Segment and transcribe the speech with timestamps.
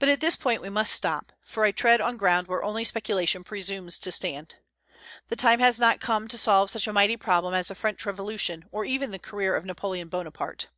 [0.00, 3.44] But at this point we must stop, for I tread on ground where only speculation
[3.44, 4.56] presumes to stand.
[5.28, 8.64] The time has not come to solve such a mighty problem as the French Revolution,
[8.72, 10.70] or even the career of Napoleon Bonaparte.